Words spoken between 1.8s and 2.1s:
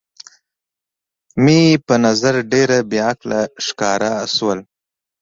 په